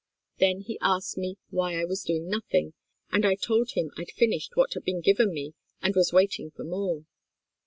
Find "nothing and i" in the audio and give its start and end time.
2.27-3.35